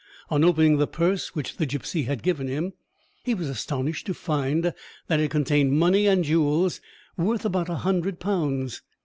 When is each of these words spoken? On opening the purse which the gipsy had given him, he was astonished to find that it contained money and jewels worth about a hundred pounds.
On 0.31 0.43
opening 0.43 0.77
the 0.77 0.87
purse 0.87 1.35
which 1.35 1.57
the 1.57 1.67
gipsy 1.67 2.05
had 2.05 2.23
given 2.23 2.47
him, 2.47 2.73
he 3.23 3.35
was 3.35 3.47
astonished 3.47 4.07
to 4.07 4.15
find 4.15 4.73
that 5.05 5.19
it 5.19 5.29
contained 5.29 5.73
money 5.73 6.07
and 6.07 6.23
jewels 6.23 6.81
worth 7.17 7.45
about 7.45 7.69
a 7.69 7.75
hundred 7.85 8.19
pounds. 8.19 8.81